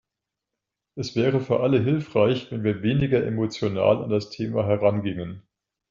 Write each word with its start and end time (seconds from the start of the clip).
Es 0.95 1.15
wäre 1.15 1.39
für 1.41 1.59
alle 1.59 1.79
hilfreich, 1.79 2.49
wenn 2.49 2.63
wir 2.63 2.81
weniger 2.81 3.23
emotional 3.23 4.03
an 4.03 4.09
das 4.09 4.31
Thema 4.31 4.65
herangingen. 4.65 5.43